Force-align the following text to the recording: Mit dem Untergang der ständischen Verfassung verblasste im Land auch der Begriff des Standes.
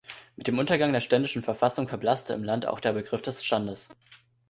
Mit 0.35 0.47
dem 0.47 0.57
Untergang 0.57 0.93
der 0.93 0.99
ständischen 0.99 1.43
Verfassung 1.43 1.87
verblasste 1.87 2.33
im 2.33 2.43
Land 2.43 2.65
auch 2.65 2.79
der 2.79 2.93
Begriff 2.93 3.21
des 3.21 3.43
Standes. 3.43 3.87